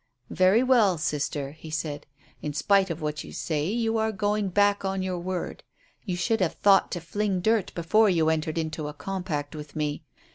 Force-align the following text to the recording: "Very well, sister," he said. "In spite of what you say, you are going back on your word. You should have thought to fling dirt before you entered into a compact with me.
"Very 0.31 0.63
well, 0.63 0.97
sister," 0.97 1.51
he 1.51 1.69
said. 1.69 2.07
"In 2.41 2.53
spite 2.53 2.89
of 2.89 3.03
what 3.03 3.23
you 3.23 3.31
say, 3.31 3.67
you 3.69 3.99
are 3.99 4.11
going 4.11 4.49
back 4.49 4.83
on 4.83 5.03
your 5.03 5.19
word. 5.19 5.63
You 6.05 6.15
should 6.15 6.41
have 6.41 6.53
thought 6.55 6.89
to 6.93 6.99
fling 6.99 7.39
dirt 7.39 7.71
before 7.75 8.09
you 8.09 8.27
entered 8.29 8.57
into 8.57 8.87
a 8.87 8.95
compact 8.95 9.55
with 9.55 9.75
me. 9.75 10.03